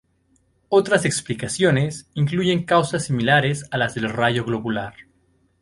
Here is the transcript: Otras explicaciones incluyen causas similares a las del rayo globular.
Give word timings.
Otras 0.69 1.05
explicaciones 1.05 2.09
incluyen 2.15 2.63
causas 2.65 3.03
similares 3.05 3.65
a 3.69 3.77
las 3.77 3.93
del 3.93 4.09
rayo 4.09 4.43
globular. 4.43 4.95